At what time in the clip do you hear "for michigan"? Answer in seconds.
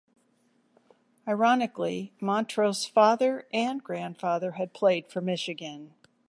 5.11-5.93